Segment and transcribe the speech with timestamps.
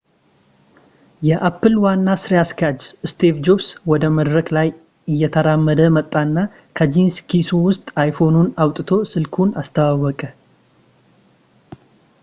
[1.25, 2.79] የapple ዋና ስራ አስኪያጅ
[3.11, 4.69] steve jobs ወደ መድረክ ላይ
[5.15, 6.35] እየተራመደ ወጣና
[6.79, 10.21] ከጂንስ ኪሱ ውስጥ iphoneኑን አውጥቶ ስልኩን አስተዋወቀ